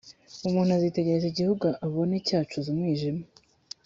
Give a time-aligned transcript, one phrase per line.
[0.47, 3.23] umuntu azitegereza igihugu abone cyacuze umwijima